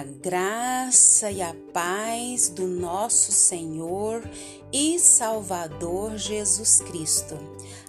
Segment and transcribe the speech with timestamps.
[0.00, 4.22] A graça e a paz do nosso Senhor
[4.72, 7.36] e Salvador Jesus Cristo.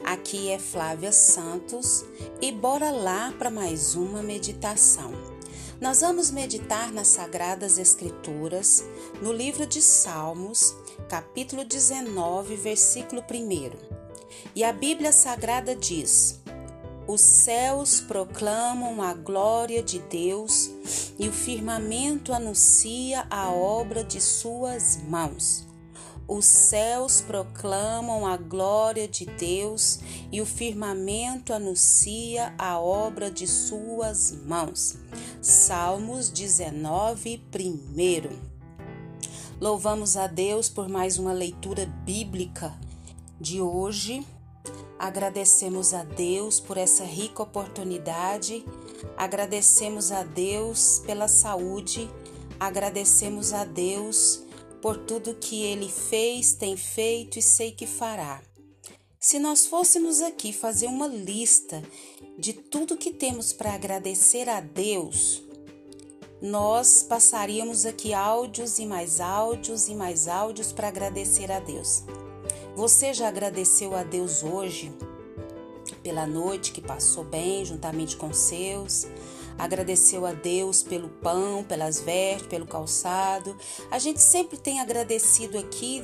[0.04, 2.04] Aqui é Flávia Santos
[2.42, 5.14] e bora lá para mais uma meditação.
[5.80, 8.84] Nós vamos meditar nas Sagradas Escrituras,
[9.22, 10.76] no livro de Salmos,
[11.08, 13.72] capítulo 19, versículo 1.
[14.54, 16.41] E a Bíblia Sagrada diz:
[17.08, 20.70] os céus proclamam a glória de Deus
[21.18, 25.66] e o firmamento anuncia a obra de suas mãos.
[26.28, 30.00] Os céus proclamam a glória de Deus
[30.32, 34.96] e o firmamento anuncia a obra de suas mãos.
[35.42, 38.52] Salmos 19, 1.
[39.60, 42.74] Louvamos a Deus por mais uma leitura bíblica
[43.40, 44.26] de hoje,
[45.02, 48.64] Agradecemos a Deus por essa rica oportunidade,
[49.18, 52.08] agradecemos a Deus pela saúde,
[52.60, 54.44] agradecemos a Deus
[54.80, 58.44] por tudo que Ele fez, tem feito e sei que fará.
[59.20, 61.82] Se nós fôssemos aqui fazer uma lista
[62.38, 65.42] de tudo que temos para agradecer a Deus,
[66.40, 72.04] nós passaríamos aqui áudios e mais áudios e mais áudios para agradecer a Deus.
[72.82, 74.92] Você já agradeceu a Deus hoje
[76.02, 79.06] pela noite que passou bem juntamente com seus?
[79.56, 83.56] Agradeceu a Deus pelo pão, pelas vestes, pelo calçado.
[83.92, 86.04] A gente sempre tem agradecido aqui,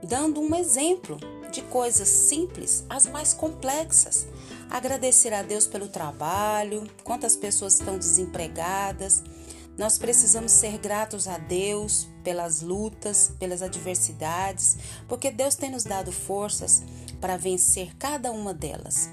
[0.00, 1.18] dando um exemplo
[1.50, 4.24] de coisas simples às mais complexas.
[4.70, 9.24] Agradecer a Deus pelo trabalho, quantas pessoas estão desempregadas
[9.76, 14.76] nós precisamos ser gratos a Deus pelas lutas, pelas adversidades,
[15.08, 16.82] porque Deus tem nos dado forças
[17.20, 19.08] para vencer cada uma delas.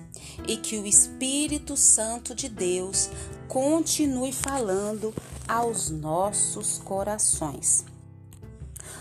[0.48, 3.10] E que o Espírito Santo de Deus
[3.48, 5.14] continue falando
[5.48, 7.86] aos nossos corações.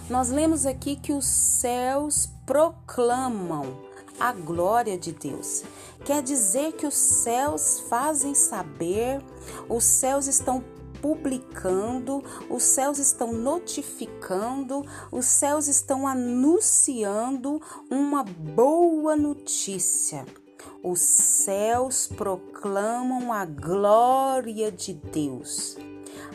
[0.09, 3.89] Nós lemos aqui que os céus proclamam
[4.19, 5.63] a glória de Deus.
[6.05, 9.23] Quer dizer que os céus fazem saber,
[9.69, 10.65] os céus estão
[11.01, 17.61] publicando, os céus estão notificando, os céus estão anunciando
[17.91, 20.25] uma boa notícia.
[20.83, 25.77] Os céus proclamam a glória de Deus.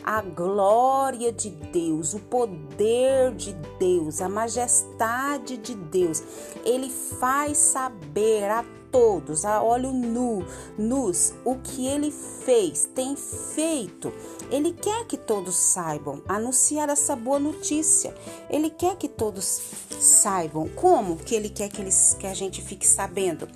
[0.04, 6.22] A glória de Deus, o poder de Deus, a majestade de Deus.
[6.64, 10.46] Ele faz saber a todos, a olho nu,
[10.78, 14.12] nus, o que ele fez, tem feito.
[14.50, 18.14] Ele quer que todos saibam, anunciar essa boa notícia.
[18.48, 19.60] Ele quer que todos
[19.98, 20.68] saibam.
[20.68, 23.48] Como que ele quer que, eles, que a gente fique sabendo?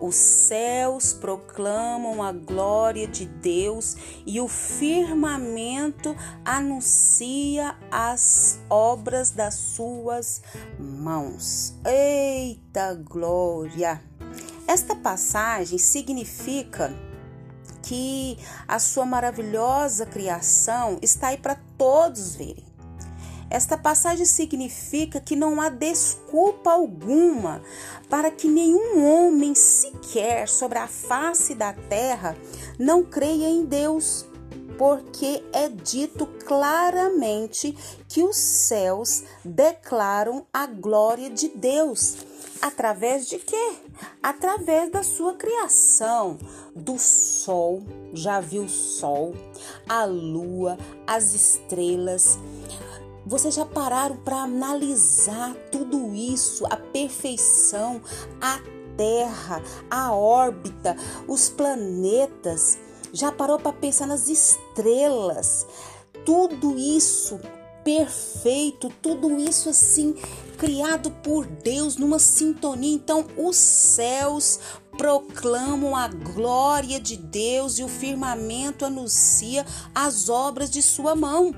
[0.00, 3.96] Os céus proclamam a glória de Deus
[4.26, 10.42] e o firmamento anuncia as obras das suas
[10.78, 11.74] mãos.
[11.84, 14.02] Eita glória!
[14.66, 16.92] Esta passagem significa
[17.82, 22.73] que a sua maravilhosa criação está aí para todos verem.
[23.54, 27.62] Esta passagem significa que não há desculpa alguma
[28.10, 32.36] para que nenhum homem sequer sobre a face da terra
[32.80, 34.26] não creia em Deus,
[34.76, 37.78] porque é dito claramente
[38.08, 42.16] que os céus declaram a glória de Deus.
[42.60, 43.76] Através de quê?
[44.20, 46.38] Através da sua criação,
[46.74, 49.32] do sol, já viu o sol,
[49.88, 50.76] a lua,
[51.06, 52.36] as estrelas.
[53.34, 58.00] Vocês já pararam para analisar tudo isso, a perfeição,
[58.40, 58.60] a
[58.96, 60.96] Terra, a órbita,
[61.26, 62.78] os planetas?
[63.12, 65.66] Já parou para pensar nas estrelas?
[66.24, 67.40] Tudo isso
[67.82, 70.14] perfeito, tudo isso assim
[70.56, 72.94] criado por Deus numa sintonia.
[72.94, 74.60] Então, os céus
[74.96, 81.52] proclamam a glória de Deus e o firmamento anuncia as obras de sua mão.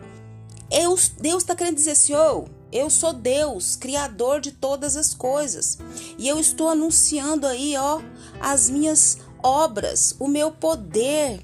[0.70, 5.78] Eu, Deus está querendo dizer assim, oh, eu sou Deus, criador de todas as coisas.
[6.18, 8.00] E eu estou anunciando aí, ó,
[8.40, 11.40] as minhas obras, o meu poder,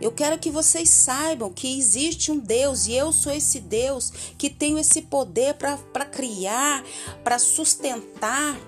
[0.00, 4.50] eu quero que vocês saibam que existe um Deus e eu sou esse Deus que
[4.50, 6.84] tenho esse poder para criar,
[7.24, 8.58] para sustentar.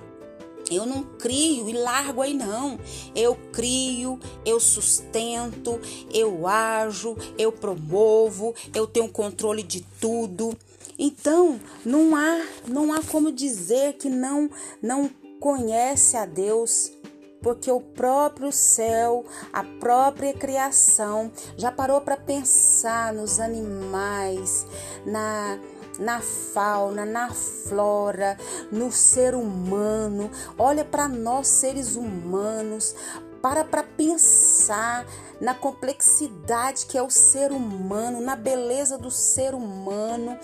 [0.71, 2.79] Eu não crio e largo aí, não.
[3.15, 5.81] Eu crio, eu sustento,
[6.13, 10.57] eu ajo, eu promovo, eu tenho controle de tudo.
[10.99, 14.51] Então, não há, não há como dizer que não
[14.83, 16.93] não conhece a Deus
[17.41, 24.67] porque o próprio céu, a própria criação, já parou para pensar nos animais,
[25.07, 25.59] na
[25.99, 28.37] na fauna, na flora,
[28.71, 30.31] no ser humano.
[30.57, 32.95] Olha para nós seres humanos,
[33.43, 35.07] para para pensar
[35.41, 40.39] na complexidade que é o ser humano, na beleza do ser humano,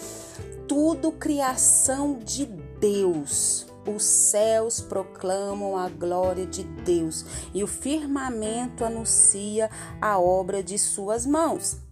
[0.68, 3.66] tudo criação de Deus.
[3.86, 9.70] Os céus proclamam a glória de Deus e o firmamento anuncia
[10.00, 11.83] a obra de suas mãos.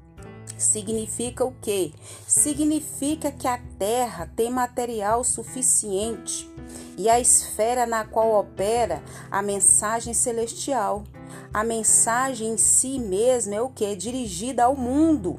[0.57, 1.93] Significa o quê?
[2.27, 6.49] Significa que a Terra tem material suficiente
[6.97, 11.05] e a esfera na qual opera a mensagem celestial.
[11.53, 13.95] A mensagem em si mesma é o que?
[13.97, 15.39] Dirigida ao mundo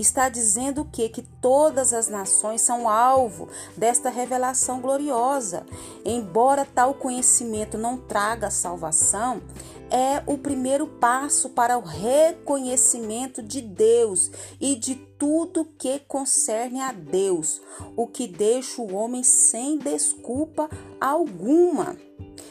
[0.00, 1.08] está dizendo o que?
[1.08, 5.64] Que todas as nações são alvo desta revelação gloriosa.
[6.04, 9.42] Embora tal conhecimento não traga salvação,
[9.90, 14.30] é o primeiro passo para o reconhecimento de Deus
[14.60, 17.60] e de tudo que concerne a Deus,
[17.96, 20.68] o que deixa o homem sem desculpa
[21.00, 21.96] alguma.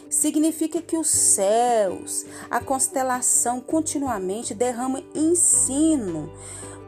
[0.10, 6.32] Significa que os céus, a constelação continuamente derrama ensino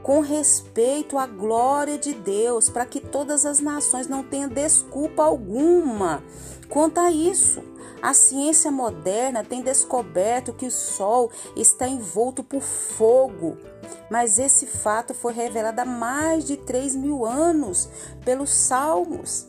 [0.03, 6.23] com respeito à glória de Deus, para que todas as nações não tenham desculpa alguma
[6.69, 7.61] quanto a isso.
[8.01, 13.57] A ciência moderna tem descoberto que o Sol está envolto por fogo,
[14.09, 17.89] mas esse fato foi revelado há mais de 3 mil anos
[18.23, 19.47] pelos Salmos.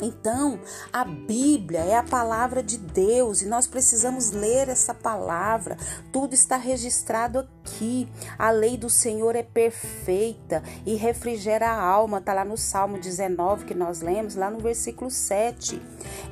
[0.00, 0.58] Então,
[0.92, 5.76] a Bíblia é a palavra de Deus e nós precisamos ler essa palavra.
[6.10, 8.08] Tudo está registrado aqui.
[8.38, 12.18] A lei do Senhor é perfeita e refrigera a alma.
[12.18, 15.80] Está lá no Salmo 19 que nós lemos, lá no versículo 7.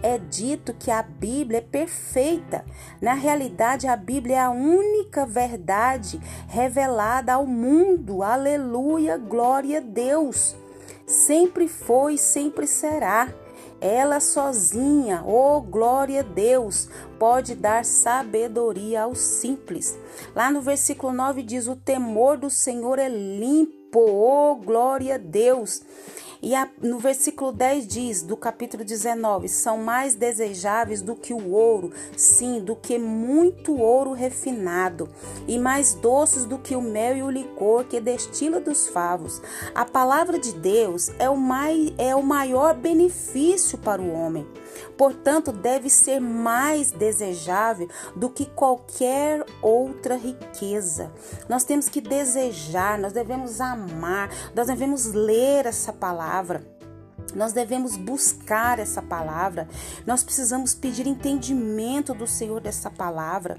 [0.02, 2.64] É dito que a Bíblia é perfeita.
[3.00, 6.18] Na realidade, a Bíblia é a única verdade
[6.48, 8.22] revelada ao mundo.
[8.22, 10.56] Aleluia, glória a Deus.
[11.06, 13.28] Sempre foi sempre será.
[13.80, 16.88] Ela sozinha, oh glória a Deus,
[17.18, 19.98] pode dar sabedoria aos simples.
[20.34, 25.82] Lá no versículo 9 diz: O temor do Senhor é limpo, oh glória a Deus.
[26.42, 31.50] E a, no versículo 10 diz, do capítulo 19: são mais desejáveis do que o
[31.50, 35.08] ouro, sim, do que muito ouro refinado,
[35.46, 39.42] e mais doces do que o mel e o licor que destila dos favos.
[39.74, 44.46] A palavra de Deus é o, mai, é o maior benefício para o homem.
[44.96, 51.10] Portanto, deve ser mais desejável do que qualquer outra riqueza.
[51.48, 56.62] Nós temos que desejar, nós devemos amar, nós devemos ler essa palavra.
[57.34, 59.68] Nós devemos buscar essa palavra.
[60.06, 63.56] Nós precisamos pedir entendimento do Senhor dessa palavra.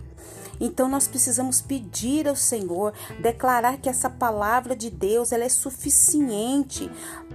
[0.59, 6.89] Então nós precisamos pedir ao Senhor, declarar que essa palavra de Deus ela é suficiente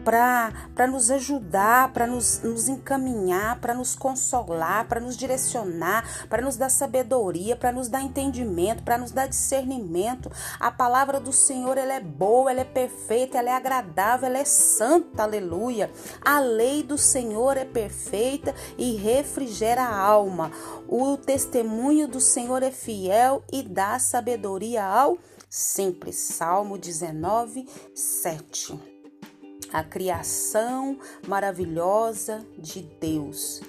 [0.04, 6.56] para nos ajudar, para nos, nos encaminhar, para nos consolar, para nos direcionar, para nos
[6.56, 10.30] dar sabedoria, para nos dar entendimento, para nos dar discernimento.
[10.60, 14.44] A palavra do Senhor ela é boa, ela é perfeita, ela é agradável, ela é
[14.44, 15.90] santa, aleluia.
[16.24, 20.52] A lei do Senhor é perfeita e refrigera a alma.
[20.88, 23.15] O testemunho do Senhor é fiel
[23.52, 25.18] e dá sabedoria ao
[25.48, 26.16] simples.
[26.16, 28.78] Salmo 19, 7.
[29.72, 33.60] A criação maravilhosa de Deus.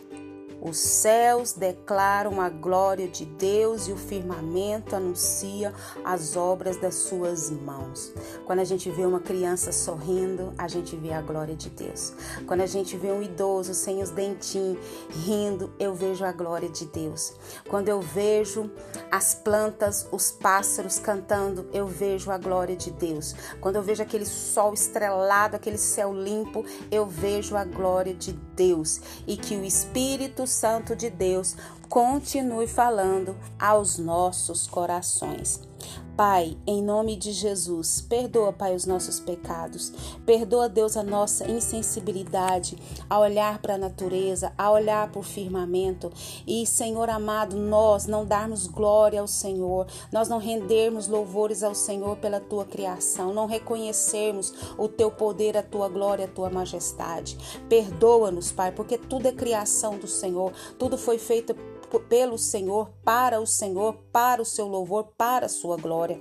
[0.59, 5.73] Os céus declaram a glória de Deus e o firmamento anuncia
[6.03, 8.11] as obras das suas mãos.
[8.45, 12.13] Quando a gente vê uma criança sorrindo, a gente vê a glória de Deus.
[12.47, 16.85] Quando a gente vê um idoso sem os dentinhos rindo, eu vejo a glória de
[16.85, 17.33] Deus.
[17.69, 18.71] Quando eu vejo
[19.11, 23.35] as plantas, os pássaros cantando, eu vejo a glória de Deus.
[23.61, 28.99] Quando eu vejo aquele sol estrelado, aquele céu limpo, eu vejo a glória de Deus.
[29.27, 31.55] E que o Espírito Santo de Deus
[31.89, 35.61] continue falando aos nossos corações.
[36.17, 39.93] Pai, em nome de Jesus, perdoa, Pai, os nossos pecados.
[40.25, 42.75] Perdoa, Deus, a nossa insensibilidade
[43.07, 46.11] a olhar para a natureza, a olhar para o firmamento.
[46.47, 52.17] E, Senhor amado, nós não darmos glória ao Senhor, nós não rendermos louvores ao Senhor
[52.17, 57.37] pela tua criação, não reconhecermos o teu poder, a tua glória, a tua majestade.
[57.69, 61.55] Perdoa-nos, Pai, porque tudo é criação do Senhor, tudo foi feito
[62.09, 66.19] pelo Senhor, para o Senhor, para o seu louvor, para a sua glória.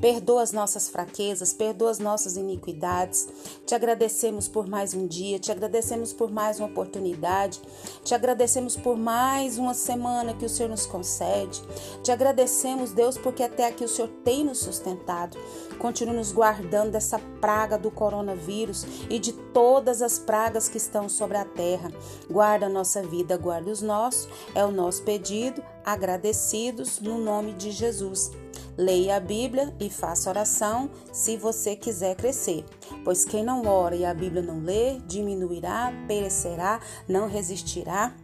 [0.00, 3.28] Perdoa as nossas fraquezas, perdoa as nossas iniquidades.
[3.64, 7.60] Te agradecemos por mais um dia, te agradecemos por mais uma oportunidade,
[8.04, 11.62] te agradecemos por mais uma semana que o Senhor nos concede.
[12.02, 15.38] Te agradecemos, Deus, porque até aqui o Senhor tem nos sustentado.
[15.78, 21.36] Continue nos guardando dessa praga do coronavírus e de todas as pragas que estão sobre
[21.36, 21.90] a terra.
[22.30, 24.28] Guarda a nossa vida, guarda os nossos.
[24.54, 28.32] É o nosso pedido, agradecidos no nome de Jesus.
[28.76, 32.64] Leia a Bíblia e faça oração se você quiser crescer.
[33.04, 38.14] Pois quem não ora e a Bíblia não lê, diminuirá, perecerá, não resistirá.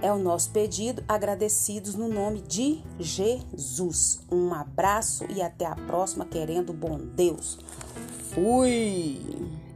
[0.00, 4.20] É o nosso pedido, agradecidos no nome de Jesus.
[4.30, 7.58] Um abraço e até a próxima, querendo bom Deus.
[8.32, 9.67] Fui!